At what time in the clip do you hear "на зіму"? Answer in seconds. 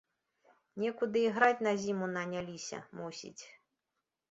1.69-2.09